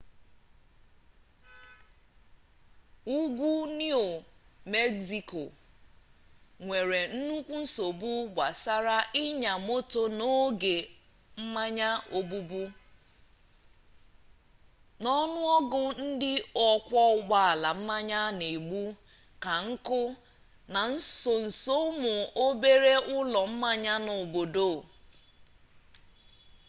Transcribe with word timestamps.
ugwu 3.17 3.49
niu 3.77 4.05
megziko 4.71 5.43
nwere 6.63 7.01
nnukwu 7.13 7.55
nsogbu 7.63 8.09
gbasara 8.33 8.97
ịnya 9.25 9.53
moto 9.67 10.01
n'oge 10.17 10.75
mmanya 11.41 11.89
obubu 12.17 12.61
na 15.01 15.09
ọnụ 15.23 15.39
ọgụgụ 15.57 15.81
ndị 16.05 16.31
ọkwọ 16.69 16.99
ụgbọala 17.15 17.69
mmanya 17.77 18.21
na-egbu 18.39 18.81
ka 19.43 19.53
nkụ 19.69 20.01
na 20.73 20.81
nsonso 20.91 21.73
ụmụ 21.89 22.13
obere 22.45 22.93
ụlọ 23.17 23.41
mmanya 23.51 23.93
nọ 24.05 24.15
n'obodo 24.17 24.69